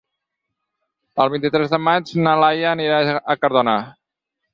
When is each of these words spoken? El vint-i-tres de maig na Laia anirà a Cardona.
El 1.25 1.29
vint-i-tres 1.33 1.69
de 1.73 1.79
maig 1.87 2.13
na 2.23 2.33
Laia 2.45 2.71
anirà 2.71 2.97
a 3.35 3.37
Cardona. 3.43 3.77